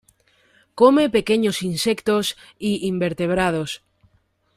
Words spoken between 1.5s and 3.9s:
insectos y invertebrados.